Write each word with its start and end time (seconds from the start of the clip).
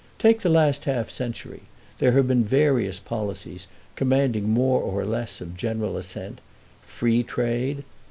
Take 0.17 0.41
the 0.41 0.49
last 0.49 0.85
half 0.85 1.11
century. 1.11 1.61
There 1.99 2.13
have 2.13 2.27
been 2.27 2.43
various 2.43 2.99
policies, 2.99 3.67
commanding 3.95 4.49
more 4.49 4.81
or 4.81 5.05
less 5.05 5.41
of 5.41 5.55
general 5.55 5.95
assent; 5.95 6.41
free 6.81 7.21
trade 7.21 7.83